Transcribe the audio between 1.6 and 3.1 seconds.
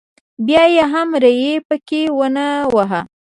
پکې ونه واهه.